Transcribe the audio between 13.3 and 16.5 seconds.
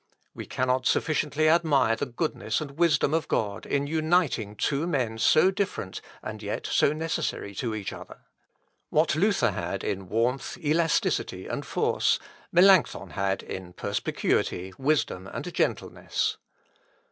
in perspicuity, wisdom, and gentleness.